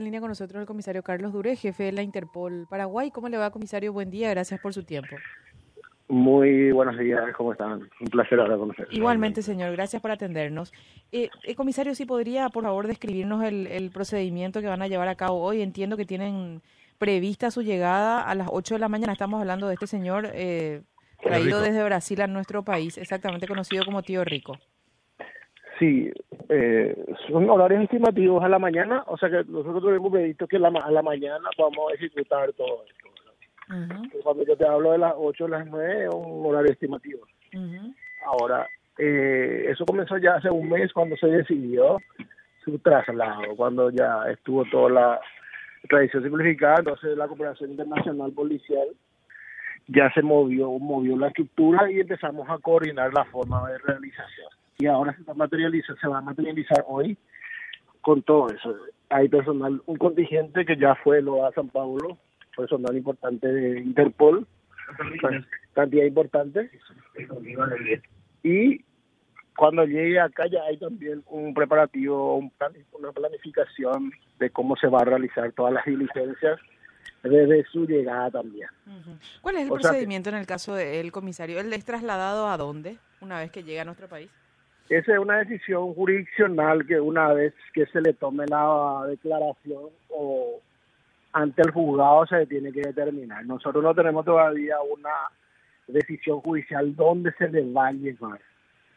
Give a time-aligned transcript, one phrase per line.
[0.00, 3.10] En línea con nosotros el comisario Carlos Dure, jefe de la Interpol Paraguay.
[3.10, 3.92] ¿Cómo le va, comisario?
[3.92, 5.14] Buen día, gracias por su tiempo.
[6.08, 7.82] Muy buenos días, ¿cómo están?
[8.00, 8.88] Un placer hablar con ustedes.
[8.92, 10.72] Igualmente, señor, gracias por atendernos.
[11.12, 15.08] Eh, eh, comisario, si podría, por favor, describirnos el, el, procedimiento que van a llevar
[15.08, 15.60] a cabo hoy.
[15.60, 16.62] Entiendo que tienen
[16.96, 19.12] prevista su llegada a las 8 de la mañana.
[19.12, 20.80] Estamos hablando de este señor eh,
[21.22, 24.58] traído desde Brasil a nuestro país, exactamente conocido como Tío Rico.
[25.80, 26.12] Sí,
[26.50, 26.94] eh,
[27.26, 30.90] son horarios estimativos a la mañana, o sea que nosotros tenemos previsto que la, a
[30.90, 33.08] la mañana vamos a ejecutar todo esto.
[34.22, 37.20] Cuando yo te hablo de las 8 o las 9 es un horario estimativo.
[38.26, 38.66] Ahora,
[38.98, 41.98] eh, eso comenzó ya hace un mes cuando se decidió
[42.62, 45.20] su traslado, cuando ya estuvo toda la
[45.88, 48.88] tradición simplificada, entonces la cooperación internacional policial
[49.86, 54.59] ya se movió, movió la estructura y empezamos a coordinar la forma de realización.
[54.80, 57.16] Y ahora se, materializa, se va a materializar hoy
[58.00, 58.74] con todo eso.
[59.10, 62.16] Hay personal, un contingente que ya fue lo a San Paulo,
[62.56, 64.46] personal importante de Interpol,
[65.74, 66.70] cantidad importante.
[68.42, 68.82] Y
[69.56, 74.86] cuando llegue acá ya hay también un preparativo, un plan, una planificación de cómo se
[74.86, 76.58] va a realizar todas las diligencias
[77.22, 78.68] desde su llegada también.
[79.42, 81.60] ¿Cuál es el procedimiento en el caso del comisario?
[81.60, 84.30] ¿Él es trasladado a dónde una vez que llega a nuestro país?
[84.90, 90.58] Esa es una decisión jurisdiccional que una vez que se le tome la declaración o
[91.32, 93.46] ante el juzgado se tiene que determinar.
[93.46, 95.14] Nosotros no tenemos todavía una
[95.86, 98.40] decisión judicial donde se le va a llevar.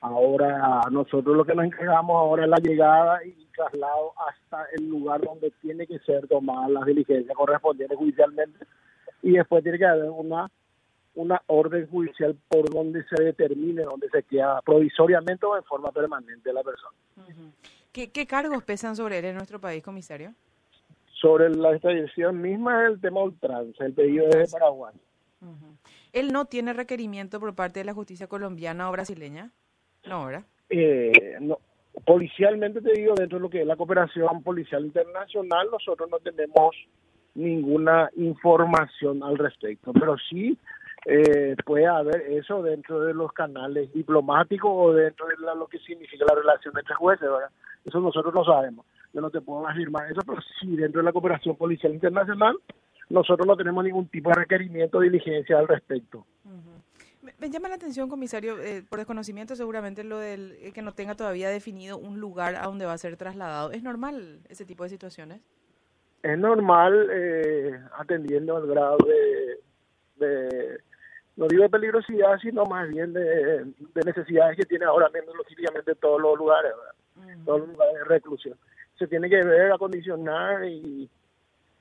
[0.00, 5.20] Ahora nosotros lo que nos encargamos ahora es la llegada y traslado hasta el lugar
[5.22, 8.64] donde tiene que ser tomada las diligencias correspondientes judicialmente
[9.22, 10.48] y después tiene que haber una
[11.14, 16.52] una orden judicial por donde se determine donde se queda provisoriamente o en forma permanente
[16.52, 16.96] la persona.
[17.92, 20.32] ¿Qué, ¿Qué cargos pesan sobre él en nuestro país, comisario?
[21.12, 24.94] Sobre la extradición misma es el tema ultranza, el pedido es de Paraguay.
[26.12, 29.50] ¿Él no tiene requerimiento por parte de la justicia colombiana o brasileña?
[30.06, 30.44] No, ¿verdad?
[30.70, 31.58] Eh, no.
[32.04, 36.74] Policialmente te digo, dentro de lo que es la cooperación policial internacional, nosotros no tenemos
[37.34, 40.56] ninguna información al respecto, pero sí
[41.06, 46.24] eh, puede haber eso dentro de los canales diplomáticos o dentro de lo que significa
[46.28, 47.50] la relación entre jueces, ¿verdad?
[47.84, 48.86] Eso nosotros no sabemos.
[49.12, 52.56] Yo no te puedo afirmar eso, pero sí dentro de la cooperación policial internacional,
[53.08, 56.24] nosotros no tenemos ningún tipo de requerimiento o diligencia al respecto.
[57.38, 61.14] Me, llama la atención, comisario, eh, por desconocimiento seguramente lo del eh, que no tenga
[61.14, 63.72] todavía definido un lugar a donde va a ser trasladado.
[63.72, 65.40] ¿Es normal ese tipo de situaciones?
[66.22, 68.98] Es normal, eh, atendiendo al grado
[70.18, 70.80] de,
[71.40, 73.64] no digo de peligrosidad, sino más bien de,
[74.04, 76.70] necesidades que tiene ahora mismo, lógicamente, todos los lugares,
[77.46, 78.58] todos los lugares de reclusión.
[78.98, 81.08] Se tiene que ver, acondicionar y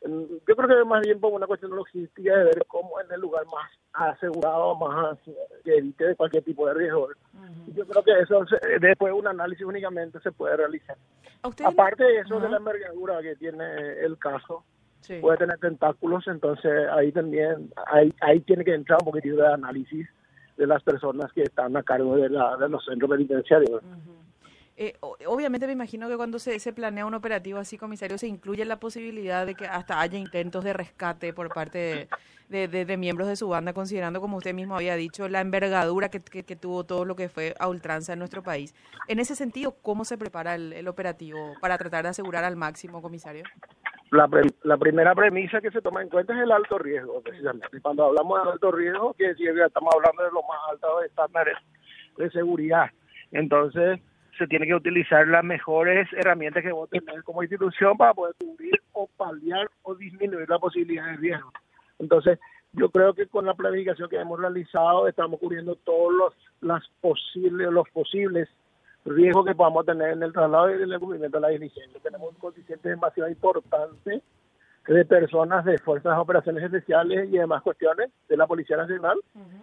[0.00, 3.20] yo creo que más bien por una cuestión de logística de ver cómo es el
[3.20, 3.68] lugar más
[4.12, 5.18] asegurado, más
[5.64, 7.08] que evite cualquier tipo de riesgo.
[7.74, 8.44] Yo creo que eso
[8.80, 10.96] después un análisis únicamente se puede realizar.
[11.42, 13.64] Aparte de eso de la envergadura que tiene
[14.04, 14.62] el caso,
[15.20, 20.08] puede tener tentáculos, entonces ahí también ahí, ahí tiene que entrar un poquitito de análisis
[20.56, 23.80] de las personas que están a cargo de, la, de los centros penitenciarios.
[24.80, 24.94] Eh,
[25.26, 28.78] obviamente me imagino que cuando se, se, planea un operativo así, comisario, se incluye la
[28.78, 32.08] posibilidad de que hasta haya intentos de rescate por parte
[32.48, 36.20] de, de, miembros de su banda, considerando, como usted mismo había dicho, la envergadura que,
[36.20, 38.74] que, tuvo todo lo que fue a ultranza en nuestro país.
[39.06, 43.44] En ese sentido, ¿cómo se prepara el, operativo para tratar de asegurar al máximo, comisario?
[44.10, 44.28] La,
[44.62, 47.80] la, primera premisa que se toma en cuenta es el alto riesgo, precisamente.
[47.80, 51.56] Cuando hablamos de alto riesgo, quiere decir que estamos hablando de los más altos estándares
[52.16, 52.90] de seguridad.
[53.32, 54.00] Entonces,
[54.38, 58.80] se tiene que utilizar las mejores herramientas que vos tenés como institución para poder cubrir
[58.92, 61.52] o paliar o disminuir la posibilidad de riesgo.
[61.98, 62.38] Entonces,
[62.72, 67.70] yo creo que con la planificación que hemos realizado estamos cubriendo todos los las posibles
[67.70, 68.48] los posibles
[69.08, 72.00] riesgos que podamos tener en el traslado y en el cumplimiento de la diligencia.
[72.02, 74.22] Tenemos un coeficiente demasiado importante
[74.86, 79.18] de personas de fuerzas de operaciones especiales y demás cuestiones de la Policía Nacional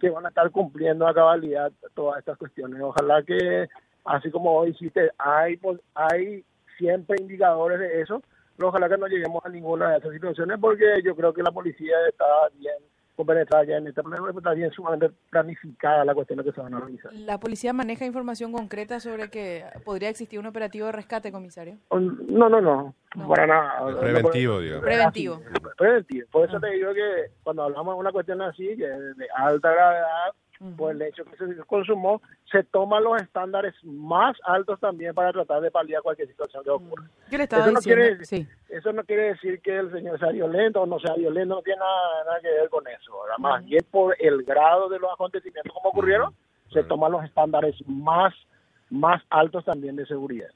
[0.00, 2.80] que van a estar cumpliendo a cabalidad todas estas cuestiones.
[2.80, 3.68] Ojalá que
[4.04, 6.44] así como dijiste, hay, pues, hay
[6.78, 8.22] siempre indicadores de eso,
[8.56, 11.50] pero ojalá que no lleguemos a ninguna de esas situaciones porque yo creo que la
[11.50, 12.24] policía está
[12.58, 12.76] bien
[13.18, 16.78] compenetrada ya en este problema, está bien sumamente planificada la cuestión que se van a
[16.78, 17.12] realizar.
[17.14, 21.78] ¿La policía maneja información concreta sobre que podría existir un operativo de rescate, comisario?
[21.90, 22.94] No, no, no,
[23.26, 23.98] para nada.
[23.98, 24.84] Preventivo, digamos.
[24.84, 25.40] Preventivo.
[25.76, 26.28] Preventivo.
[26.30, 26.60] Por eso ah.
[26.60, 30.32] te digo que cuando hablamos de una cuestión así, que de alta gravedad,
[30.76, 32.20] por el hecho que se consumó,
[32.50, 37.08] se toman los estándares más altos también para tratar de paliar cualquier situación que ocurra.
[37.30, 38.46] Yo le estaba eso, no diciendo, quiere, sí.
[38.68, 41.78] eso no quiere decir que el señor sea violento o no sea violento, no tiene
[41.78, 43.12] nada, nada que ver con eso.
[43.22, 43.38] ¿verdad?
[43.38, 46.34] Más bien por el grado de los acontecimientos como ocurrieron,
[46.72, 48.34] se toman los estándares más
[48.90, 50.48] más altos también de seguridad.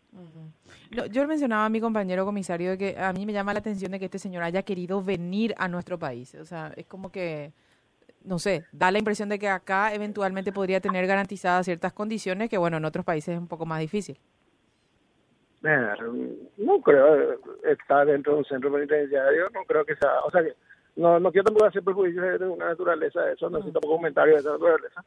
[0.91, 3.93] Lo- Yo mencionaba a mi compañero comisario de que a mí me llama la atención
[3.93, 6.35] de que este señor haya querido venir a nuestro país.
[6.37, 7.53] O sea, es como que,
[8.25, 12.59] no sé, da la impresión de que acá eventualmente podría tener garantizadas ciertas condiciones que,
[12.59, 14.19] bueno, en otros países es un poco más difícil.
[15.65, 15.89] Eh,
[16.57, 20.55] no creo estar dentro de un centro penitenciario, no creo que sea, o sea que
[20.97, 24.53] no, no quiero tampoco hacer perjuicios de, una naturaleza, eso no necesito comentarios de esa
[24.53, 25.05] naturaleza,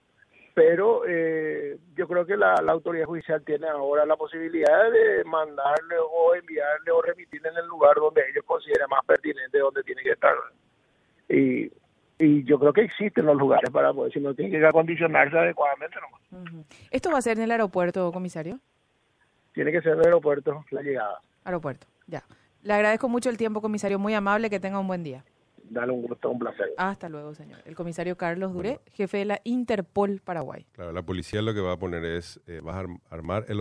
[0.53, 5.97] pero eh, yo creo que la, la autoridad judicial tiene ahora la posibilidad de mandarle
[5.99, 10.11] o enviarle o remitirle en el lugar donde ellos consideren más pertinente donde tiene que
[10.11, 10.35] estar.
[11.27, 11.69] Y,
[12.19, 15.97] y yo creo que existen los lugares para poder, si no tiene que acondicionarse adecuadamente,
[15.99, 16.65] nomás.
[16.91, 18.59] ¿Esto va a ser en el aeropuerto, comisario?
[19.53, 21.19] tiene que ser en el aeropuerto la llegada.
[21.45, 22.23] Aeropuerto, ya.
[22.63, 25.23] Le agradezco mucho el tiempo, comisario, muy amable, que tenga un buen día.
[25.69, 26.67] Dale un gusto, un placer.
[26.77, 27.59] Hasta luego, señor.
[27.65, 30.65] El comisario Carlos Duré, jefe de la Interpol Paraguay.
[30.73, 33.53] Claro, la policía lo que va a poner es, eh, va a arm- armar el